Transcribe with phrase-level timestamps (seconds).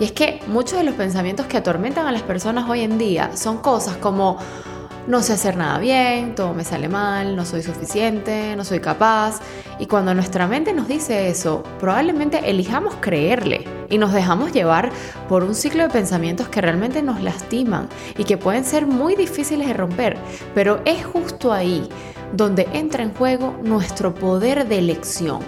[0.00, 3.36] Y es que muchos de los pensamientos que atormentan a las personas hoy en día
[3.36, 4.38] son cosas como
[5.06, 9.40] no sé hacer nada bien, todo me sale mal, no soy suficiente, no soy capaz.
[9.78, 14.90] Y cuando nuestra mente nos dice eso, probablemente elijamos creerle y nos dejamos llevar
[15.28, 19.66] por un ciclo de pensamientos que realmente nos lastiman y que pueden ser muy difíciles
[19.68, 20.16] de romper.
[20.54, 21.88] Pero es justo ahí
[22.32, 25.40] donde entra en juego nuestro poder de elección.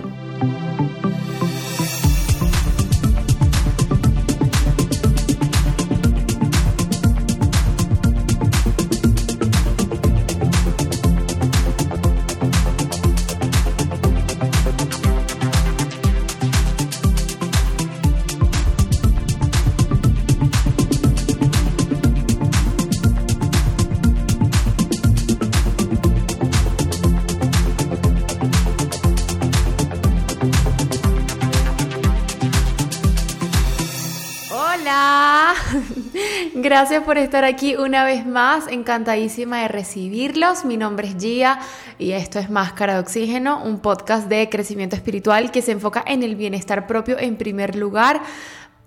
[36.73, 40.65] Gracias por estar aquí una vez más, encantadísima de recibirlos.
[40.65, 41.61] Mi nombre es Gia
[41.99, 46.23] y esto es Máscara de Oxígeno, un podcast de crecimiento espiritual que se enfoca en
[46.23, 48.23] el bienestar propio en primer lugar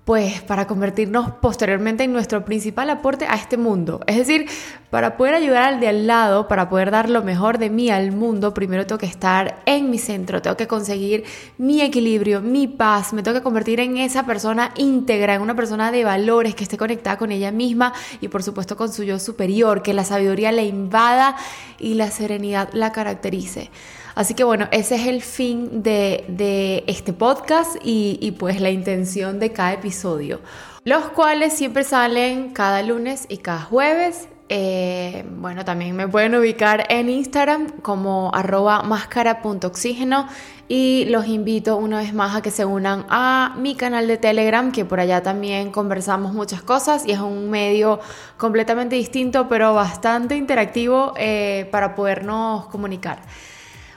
[0.06, 4.02] pues para convertirnos posteriormente en nuestro principal aporte a este mundo.
[4.06, 4.46] Es decir,
[4.92, 8.12] para poder ayudar al de al lado, para poder dar lo mejor de mí al
[8.12, 11.24] mundo, primero tengo que estar en mi centro, tengo que conseguir
[11.58, 15.92] mi equilibrio, mi paz, me tengo que convertir en esa persona íntegra, en una persona
[15.92, 19.82] de valores que esté conectada con ella misma y por supuesto con su yo superior,
[19.82, 21.36] que la sabiduría la invada
[21.80, 23.72] y la serenidad la caracterice.
[24.16, 29.52] Así que bueno, ese es el fin de, este podcast y, pues la intención de
[29.52, 30.40] cada episodio,
[30.86, 34.30] los cuales siempre salen cada lunes y cada jueves.
[34.48, 40.30] Eh, bueno, también me pueden ubicar en Instagram como arroba máscara.oxígeno
[40.68, 44.72] y los invito una vez más a que se unan a mi canal de Telegram,
[44.72, 48.00] que por allá también conversamos muchas cosas y es un medio
[48.38, 53.20] completamente distinto pero bastante interactivo eh, para podernos comunicar.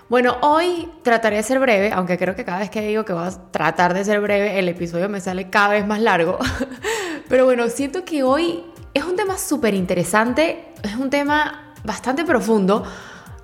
[0.08, 3.26] Bueno, hoy trataré de ser breve, aunque creo que cada vez que digo que voy
[3.26, 6.38] a tratar de ser breve, el episodio me sale cada vez más largo.
[7.28, 8.64] Pero bueno, siento que hoy
[8.94, 12.84] es un tema súper interesante, es un tema bastante profundo.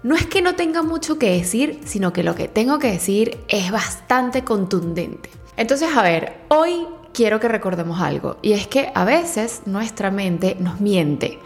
[0.03, 3.45] No es que no tenga mucho que decir, sino que lo que tengo que decir
[3.49, 5.29] es bastante contundente.
[5.59, 10.57] Entonces, a ver, hoy quiero que recordemos algo, y es que a veces nuestra mente
[10.59, 11.41] nos miente.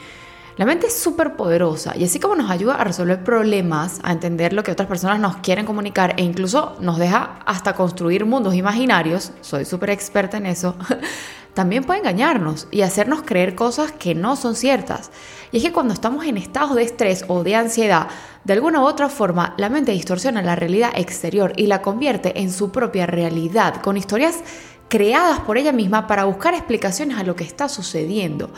[0.58, 4.52] La mente es súper poderosa y así como nos ayuda a resolver problemas, a entender
[4.52, 9.30] lo que otras personas nos quieren comunicar e incluso nos deja hasta construir mundos imaginarios,
[9.40, 10.74] soy súper experta en eso,
[11.54, 15.12] también puede engañarnos y hacernos creer cosas que no son ciertas.
[15.52, 18.08] Y es que cuando estamos en estados de estrés o de ansiedad,
[18.42, 22.50] de alguna u otra forma, la mente distorsiona la realidad exterior y la convierte en
[22.50, 24.40] su propia realidad, con historias
[24.88, 28.50] creadas por ella misma para buscar explicaciones a lo que está sucediendo.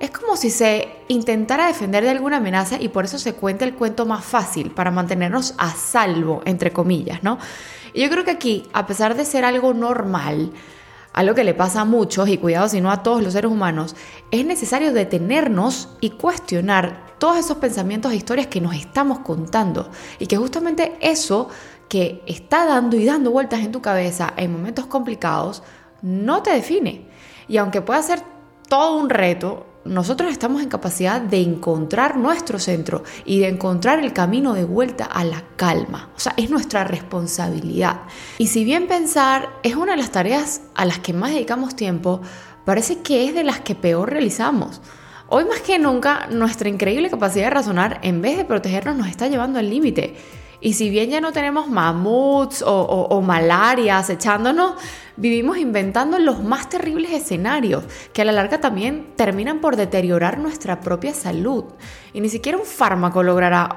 [0.00, 3.74] Es como si se intentara defender de alguna amenaza y por eso se cuenta el
[3.74, 7.38] cuento más fácil para mantenernos a salvo, entre comillas, ¿no?
[7.92, 10.52] Y yo creo que aquí, a pesar de ser algo normal,
[11.12, 13.94] algo que le pasa a muchos y cuidado si no a todos los seres humanos,
[14.32, 20.26] es necesario detenernos y cuestionar todos esos pensamientos e historias que nos estamos contando y
[20.26, 21.48] que justamente eso
[21.88, 25.62] que está dando y dando vueltas en tu cabeza en momentos complicados
[26.02, 27.06] no te define.
[27.46, 28.20] Y aunque pueda ser
[28.68, 34.12] todo un reto, nosotros estamos en capacidad de encontrar nuestro centro y de encontrar el
[34.12, 36.10] camino de vuelta a la calma.
[36.16, 38.02] O sea, es nuestra responsabilidad.
[38.38, 42.22] Y si bien pensar es una de las tareas a las que más dedicamos tiempo,
[42.64, 44.80] parece que es de las que peor realizamos.
[45.28, 49.28] Hoy más que nunca, nuestra increíble capacidad de razonar, en vez de protegernos, nos está
[49.28, 50.16] llevando al límite.
[50.64, 54.72] Y si bien ya no tenemos mamuts o, o, malaria acechándonos,
[55.14, 60.80] vivimos inventando los más terribles escenarios que a la larga también terminan por deteriorar nuestra
[60.80, 61.64] propia salud.
[62.14, 63.76] Y ni siquiera un fármaco logrará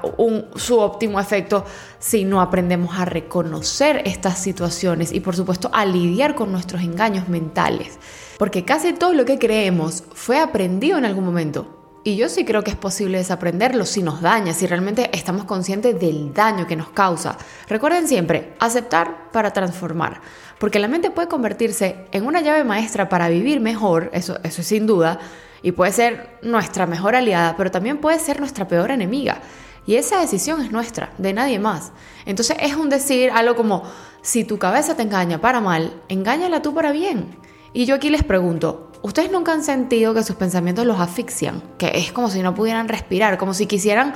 [0.56, 1.66] su óptimo efecto
[1.98, 7.28] si no aprendemos a reconocer estas situaciones y por supuesto a lidiar con nuestros engaños
[7.28, 7.98] mentales.
[8.38, 12.62] Porque casi todo lo que creemos fue aprendido en algún momento y yo sí creo
[12.62, 16.90] que es posible desaprenderlo si nos daña, si realmente estamos conscientes del daño que nos
[16.90, 17.36] causa.
[17.68, 20.20] Recuerden siempre, aceptar para transformar,
[20.58, 24.66] porque la mente puede convertirse en una llave maestra para vivir mejor, eso, eso es
[24.66, 25.18] sin duda,
[25.62, 29.40] y puede ser nuestra mejor aliada, pero también puede ser nuestra peor enemiga.
[29.86, 31.92] Y esa decisión es nuestra, de nadie más.
[32.26, 33.84] Entonces es un decir algo como,
[34.20, 37.36] si tu cabeza te engaña para mal, engáñala tú para bien.
[37.72, 41.62] Y yo aquí les pregunto, ¿Ustedes nunca han sentido que sus pensamientos los asfixian?
[41.78, 44.14] Que es como si no pudieran respirar, como si quisieran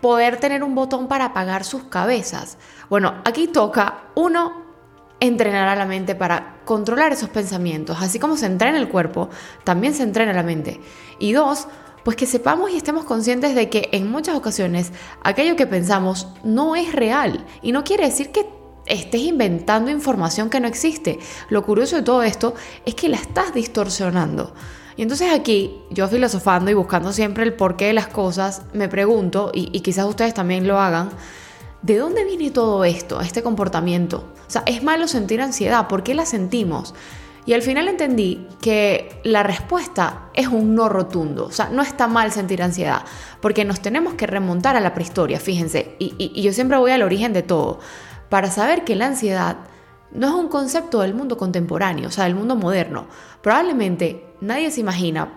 [0.00, 2.58] poder tener un botón para apagar sus cabezas.
[2.90, 4.62] Bueno, aquí toca, uno,
[5.20, 7.96] entrenar a la mente para controlar esos pensamientos.
[8.00, 9.30] Así como se entrena el cuerpo,
[9.62, 10.80] también se entrena la mente.
[11.20, 11.68] Y dos,
[12.02, 14.90] pues que sepamos y estemos conscientes de que en muchas ocasiones
[15.22, 17.46] aquello que pensamos no es real.
[17.62, 18.61] Y no quiere decir que
[18.92, 21.18] estés inventando información que no existe.
[21.48, 22.54] Lo curioso de todo esto
[22.84, 24.52] es que la estás distorsionando.
[24.96, 29.50] Y entonces aquí, yo filosofando y buscando siempre el porqué de las cosas, me pregunto,
[29.54, 31.08] y, quizás ustedes también lo hagan,
[31.80, 34.24] ¿de dónde viene todo esto, este comportamiento?
[34.46, 35.88] O sea, ¿es malo sentir ansiedad?
[35.88, 36.94] ¿Por qué la sentimos?
[37.46, 41.46] Y al final entendí que la respuesta es un no rotundo.
[41.46, 43.02] O sea, no está mal sentir ansiedad,
[43.40, 45.96] porque nos tenemos que remontar a la prehistoria, fíjense.
[45.98, 47.80] Y yo siempre voy al origen de todo,
[48.32, 49.58] para saber que la ansiedad
[50.10, 53.06] no es un concepto del mundo contemporáneo, o sea, del mundo moderno.
[53.42, 55.28] Probablemente nadie se imagina,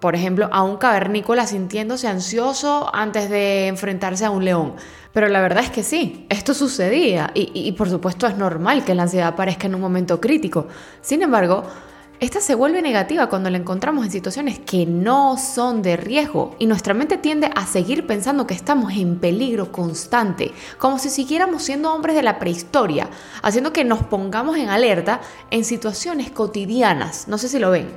[0.00, 4.76] por ejemplo, a un cavernícola sintiéndose ansioso antes de enfrentarse a un león.
[5.12, 8.94] Pero la verdad es que sí, esto sucedía y, y, por supuesto es normal que
[8.94, 10.68] la ansiedad aparezca en un momento crítico.
[11.02, 11.64] Sin embargo,
[12.20, 16.66] esta se vuelve negativa cuando la encontramos en situaciones que no son de riesgo y
[16.66, 21.94] nuestra mente tiende a seguir pensando que estamos en peligro constante, como si siguiéramos siendo
[21.94, 23.08] hombres de la prehistoria,
[23.42, 25.20] haciendo que nos pongamos en alerta
[25.52, 27.28] en situaciones cotidianas.
[27.28, 27.88] No sé si lo ven.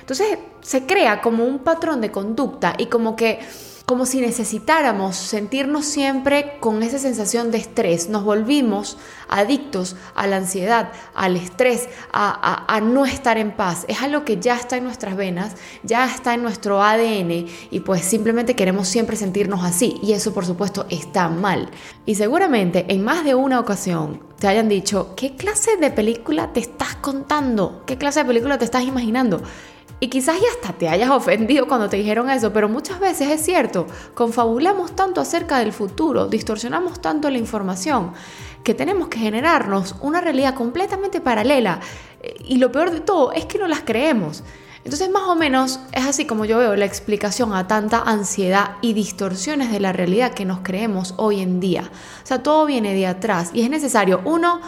[0.00, 3.40] Entonces se crea como un patrón de conducta y como que
[3.90, 8.08] como si necesitáramos sentirnos siempre con esa sensación de estrés.
[8.08, 8.96] Nos volvimos
[9.28, 13.86] adictos a la ansiedad, al estrés, a, a, no estar en paz.
[13.88, 18.02] Es algo que ya está en nuestras venas, ya está en nuestro ADN y pues
[18.02, 19.98] simplemente queremos siempre sentirnos así.
[20.04, 21.68] Y eso por supuesto está mal.
[22.06, 26.60] Y seguramente en más de una ocasión te hayan dicho, ¿qué clase de película te
[26.60, 27.82] estás contando?
[27.86, 29.42] ¿Qué clase de película te estás imaginando?
[30.02, 33.44] Y quizás ya hasta te hayas ofendido cuando te dijeron eso, pero muchas veces es
[33.44, 38.12] cierto, confabulamos tanto acerca del futuro, distorsionamos tanto la información,
[38.64, 41.80] que tenemos que generarnos una realidad completamente paralela.
[42.46, 44.42] Y lo peor de todo es que no las creemos.
[44.84, 48.94] Entonces más o menos es así como yo veo la explicación a tanta ansiedad y
[48.94, 51.90] distorsiones de la realidad que nos creemos hoy en día.
[52.22, 54.62] O sea, todo viene de atrás y es necesario, uno,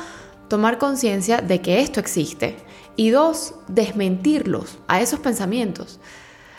[0.48, 2.58] tomar conciencia de que esto existe
[2.96, 6.00] y dos, desmentirlos a esos pensamientos.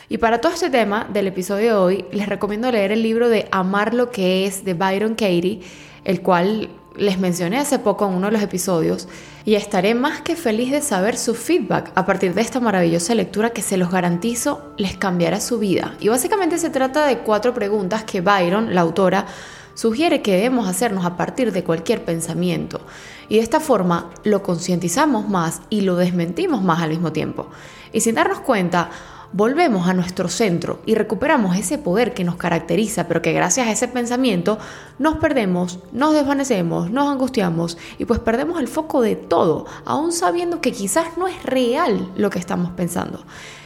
[0.09, 3.47] Y para todo este tema del episodio de hoy, les recomiendo leer el libro de
[3.51, 5.61] Amar lo que es de Byron Katie,
[6.03, 9.07] el cual les mencioné hace poco en uno de los episodios,
[9.45, 13.49] y estaré más que feliz de saber su feedback a partir de esta maravillosa lectura
[13.49, 15.95] que se los garantizo les cambiará su vida.
[15.99, 19.25] Y básicamente se trata de cuatro preguntas que Byron, la autora,
[19.73, 22.81] sugiere que debemos hacernos a partir de cualquier pensamiento.
[23.29, 27.47] Y de esta forma lo concientizamos más y lo desmentimos más al mismo tiempo.
[27.91, 28.89] Y sin darnos cuenta,
[29.33, 33.71] volvemos a nuestro centro y recuperamos ese poder que nos caracteriza, pero que gracias a
[33.71, 34.59] ese pensamiento
[34.99, 40.61] nos perdemos, nos desvanecemos, nos angustiamos y pues perdemos el foco de todo, aún sabiendo
[40.61, 43.23] que quizás no es real lo que estamos pensando.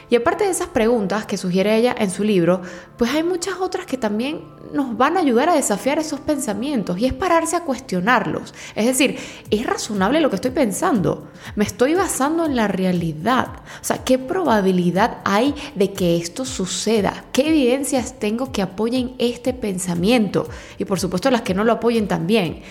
[0.10, 2.62] Y aparte de esas preguntas que sugiere ella en su libro,
[2.98, 7.06] pues hay muchas otras que también nos van a ayudar a desafiar esos pensamientos y
[7.06, 8.54] es pararse a cuestionarlos.
[8.76, 9.18] Es decir,
[9.50, 11.28] ¿es razonable lo que estoy pensando?
[11.56, 13.48] ¿Me estoy basando en la realidad?
[13.82, 17.26] O sea, ¿qué probabilidad hay de que esto suceda?
[17.32, 20.48] ¿Qué evidencias tengo que apoyen este pensamiento?
[20.78, 22.62] Y por supuesto las que no lo apoyen también.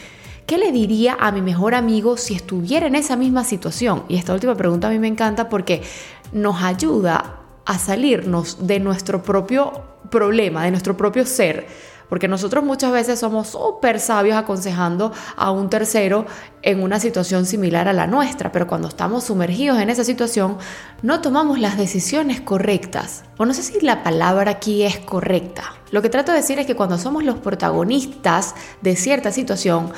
[0.46, 4.04] ¿Qué le diría a mi mejor amigo si estuviera en esa misma situación?
[4.06, 5.82] Y esta última pregunta a mí me encanta porque
[6.31, 9.72] nos ayuda a salirnos de nuestro propio
[10.08, 11.67] problema, de nuestro propio ser.
[12.08, 16.26] Porque nosotros muchas veces somos súper sabios aconsejando a un tercero
[16.62, 20.58] en una situación similar a la nuestra, pero cuando estamos sumergidos en esa situación
[21.03, 23.24] no tomamos las decisiones correctas.
[23.38, 25.65] O no sé si la palabra aquí es correcta.
[25.91, 29.93] Lo que trato de decir es que cuando somos los protagonistas de cierta situación,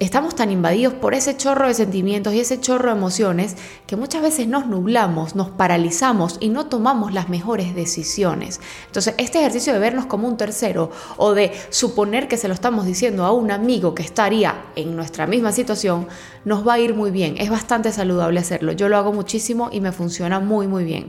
[0.00, 4.22] estamos tan invadidos por ese chorro de sentimientos y ese chorro de emociones que muchas
[4.22, 8.60] veces nos nublamos, nos paralizamos y no tomamos las mejores decisiones.
[8.86, 12.86] Entonces, este ejercicio de vernos como un tercero o de suponer que se lo estamos
[12.86, 16.06] diciendo a un amigo que estaría en nuestra misma situación,
[16.44, 17.36] nos va a ir muy bien.
[17.38, 18.72] Es bastante saludable hacerlo.
[18.72, 21.08] Yo lo hago muchísimo y me funciona muy, muy bien.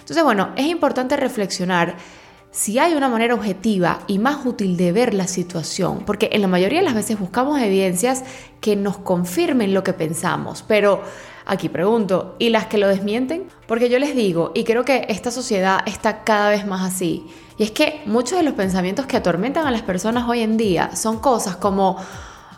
[0.00, 1.96] Entonces, bueno, es importante reflexionar
[2.54, 6.46] si hay una manera objetiva y más útil de ver la situación, porque en la
[6.46, 8.22] mayoría de las veces buscamos evidencias
[8.60, 11.02] que nos confirmen lo que pensamos, pero
[11.46, 13.48] aquí pregunto, ¿y las que lo desmienten?
[13.66, 17.26] Porque yo les digo, y creo que esta sociedad está cada vez más así,
[17.58, 20.94] y es que muchos de los pensamientos que atormentan a las personas hoy en día
[20.94, 21.96] son cosas como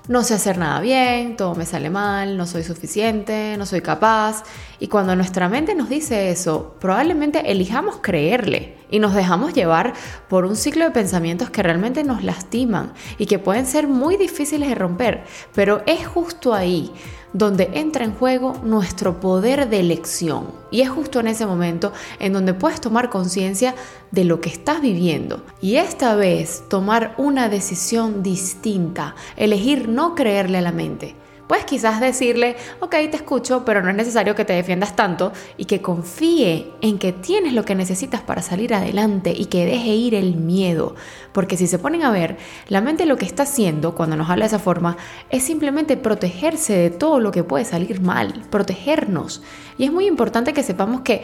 [0.09, 4.45] no sé hacer nada bien, todo me sale mal, no soy suficiente, no soy capaz.
[4.79, 9.95] Y cuando nuestra mente nos dice eso, probablemente elijamos creerle y nos dejamos llevar
[10.29, 14.69] por un ciclo de pensamientos que realmente nos lastiman y que pueden ser muy difíciles
[14.69, 15.25] de romper.
[15.55, 16.93] Pero es justo ahí
[17.33, 20.49] donde entra en juego nuestro poder de elección.
[20.71, 23.75] Y es justo en ese momento en donde puedes tomar conciencia
[24.11, 25.43] de lo que estás viviendo.
[25.61, 31.15] Y esta vez tomar una decisión distinta, elegir no creerle a la mente
[31.47, 35.67] Puedes quizás decirle, ok, te escucho, pero no es necesario que te defiendas tanto y
[35.67, 40.15] que confíe en que tienes lo que necesitas para salir adelante y que deje ir
[40.15, 40.97] el miedo.
[41.33, 42.37] Porque si se ponen a ver,
[42.69, 44.97] la mente lo que está haciendo cuando nos habla de esa forma
[45.31, 49.43] es simplemente protegerse de todo lo que puede salir mal, protegernos.
[49.79, 51.23] Y es muy importante que sepamos que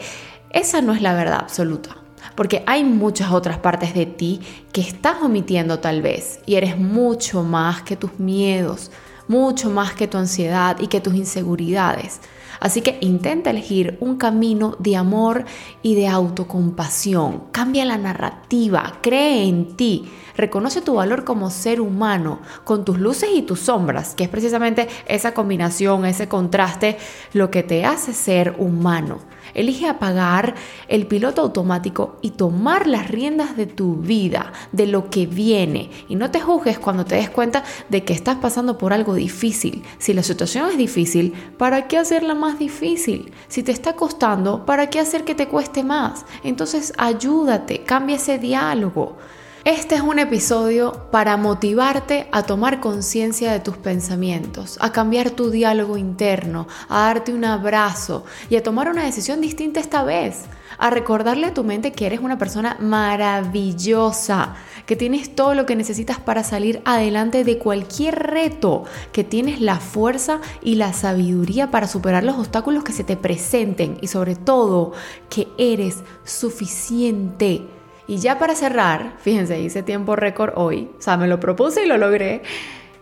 [0.51, 1.97] esa no es la verdad absoluta
[2.35, 4.39] porque hay muchas otras partes de ti
[4.71, 8.91] que estás omitiendo tal vez y eres mucho más que tus miedos,
[9.27, 12.19] mucho más que tu ansiedad y que tus inseguridades.
[12.59, 15.43] Así que intenta elegir un camino de amor
[15.81, 17.43] y de autocompasión.
[17.51, 23.29] Cambia la narrativa, cree en ti, reconoce tu valor como ser humano, con tus luces
[23.33, 26.97] y tus sombras, que es precisamente esa combinación, ese contraste,
[27.33, 29.19] lo que te hace ser humano.
[29.53, 30.55] Elige apagar
[30.87, 35.89] el piloto automático y tomar las riendas de tu vida, de lo que viene.
[36.09, 39.83] Y no te juzgues cuando te des cuenta de que estás pasando por algo difícil.
[39.97, 43.31] Si la situación es difícil, ¿para qué hacerla más difícil?
[43.47, 46.25] Si te está costando, ¿para qué hacer que te cueste más?
[46.43, 49.17] Entonces ayúdate, cambia ese diálogo.
[49.65, 55.51] Este es un episodio para motivarte a tomar conciencia de tus pensamientos, a cambiar tu
[55.51, 60.41] diálogo interno, a darte un abrazo y a tomar una decisión distinta esta vez,
[60.77, 64.55] a recordarle a tu mente que eres una persona maravillosa,
[64.85, 69.79] que tienes todo lo que necesitas para salir adelante de cualquier reto, que tienes la
[69.79, 74.91] fuerza y la sabiduría para superar los obstáculos que se te presenten y sobre todo
[75.29, 77.65] que eres suficiente
[78.07, 81.87] y ya para cerrar, fíjense, hice tiempo récord hoy, o sea, me lo propuse y
[81.87, 82.43] lo logré.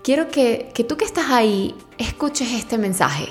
[0.03, 3.27] Quiero que, que tú que estás ahí escuches este mensaje.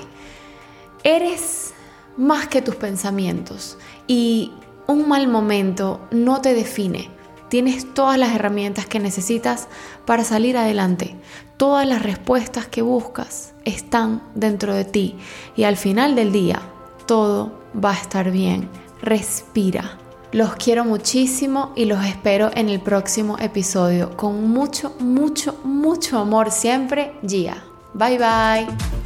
[1.03, 1.73] Eres
[2.17, 4.51] más que tus pensamientos y
[4.87, 7.09] un mal momento no te define.
[7.49, 9.67] Tienes todas las herramientas que necesitas
[10.05, 11.15] para salir adelante.
[11.57, 15.17] Todas las respuestas que buscas están dentro de ti
[15.55, 16.61] y al final del día
[17.05, 18.69] todo va a estar bien.
[19.01, 20.00] Respira.
[20.31, 24.15] Los quiero muchísimo y los espero en el próximo episodio.
[24.15, 27.63] Con mucho, mucho, mucho amor siempre, Gia.
[27.93, 29.00] Bye bye.